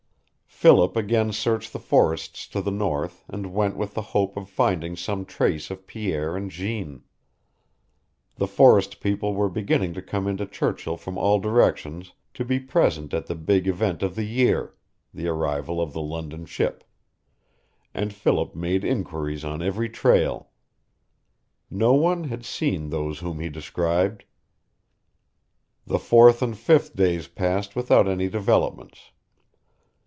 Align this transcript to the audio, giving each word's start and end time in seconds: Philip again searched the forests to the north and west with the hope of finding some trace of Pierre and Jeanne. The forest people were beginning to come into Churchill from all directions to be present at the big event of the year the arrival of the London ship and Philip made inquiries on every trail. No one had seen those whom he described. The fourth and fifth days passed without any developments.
Philip 0.61 0.95
again 0.95 1.31
searched 1.33 1.73
the 1.73 1.79
forests 1.79 2.47
to 2.49 2.61
the 2.61 2.69
north 2.69 3.25
and 3.27 3.51
west 3.51 3.75
with 3.75 3.95
the 3.95 4.03
hope 4.13 4.37
of 4.37 4.47
finding 4.47 4.95
some 4.95 5.25
trace 5.25 5.71
of 5.71 5.87
Pierre 5.87 6.37
and 6.37 6.51
Jeanne. 6.51 7.01
The 8.35 8.45
forest 8.45 8.99
people 9.01 9.33
were 9.33 9.49
beginning 9.49 9.95
to 9.95 10.03
come 10.03 10.27
into 10.27 10.45
Churchill 10.45 10.97
from 10.97 11.17
all 11.17 11.39
directions 11.39 12.13
to 12.35 12.45
be 12.45 12.59
present 12.59 13.11
at 13.11 13.25
the 13.25 13.33
big 13.33 13.67
event 13.67 14.03
of 14.03 14.13
the 14.13 14.23
year 14.23 14.75
the 15.11 15.27
arrival 15.29 15.81
of 15.81 15.93
the 15.93 16.01
London 16.01 16.45
ship 16.45 16.83
and 17.91 18.13
Philip 18.13 18.53
made 18.53 18.83
inquiries 18.85 19.43
on 19.43 19.63
every 19.63 19.89
trail. 19.89 20.51
No 21.71 21.93
one 21.93 22.25
had 22.25 22.45
seen 22.45 22.91
those 22.91 23.17
whom 23.17 23.39
he 23.39 23.49
described. 23.49 24.25
The 25.87 25.97
fourth 25.97 26.43
and 26.43 26.55
fifth 26.55 26.95
days 26.95 27.27
passed 27.27 27.75
without 27.75 28.07
any 28.07 28.29
developments. 28.29 29.09